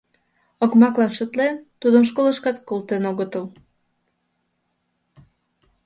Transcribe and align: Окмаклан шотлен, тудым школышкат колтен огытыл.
Окмаклан 0.63 1.11
шотлен, 1.17 1.55
тудым 1.81 2.03
школышкат 2.09 2.57
колтен 2.67 3.03
огытыл. 3.09 3.45